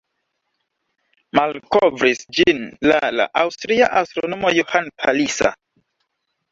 Malkovris 1.39 2.23
ĝin 2.39 2.65
la 2.93 2.99
la 3.19 3.29
aŭstria 3.45 3.93
astronomo 4.03 4.59
Johann 4.61 4.93
Palisa. 5.05 5.59